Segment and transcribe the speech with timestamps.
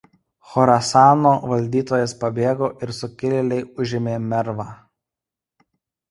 [0.51, 4.65] Chorasano valdytojas pabėgo ir sukilėliai užėmė Mervą.